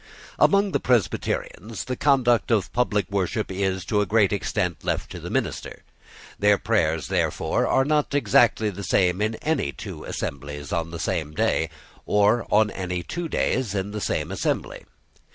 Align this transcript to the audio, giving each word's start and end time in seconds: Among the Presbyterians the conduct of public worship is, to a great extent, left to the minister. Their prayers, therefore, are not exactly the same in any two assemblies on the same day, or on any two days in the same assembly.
Among 0.39 0.71
the 0.71 0.79
Presbyterians 0.79 1.83
the 1.85 1.95
conduct 1.95 2.49
of 2.49 2.73
public 2.73 3.05
worship 3.11 3.51
is, 3.51 3.85
to 3.85 4.01
a 4.01 4.07
great 4.07 4.33
extent, 4.33 4.83
left 4.83 5.11
to 5.11 5.19
the 5.19 5.29
minister. 5.29 5.83
Their 6.39 6.57
prayers, 6.57 7.07
therefore, 7.07 7.67
are 7.67 7.85
not 7.85 8.15
exactly 8.15 8.71
the 8.71 8.83
same 8.83 9.21
in 9.21 9.35
any 9.43 9.71
two 9.71 10.03
assemblies 10.03 10.73
on 10.73 10.89
the 10.89 10.97
same 10.97 11.35
day, 11.35 11.69
or 12.07 12.47
on 12.49 12.71
any 12.71 13.03
two 13.03 13.29
days 13.29 13.75
in 13.75 13.91
the 13.91 14.01
same 14.01 14.31
assembly. 14.31 14.85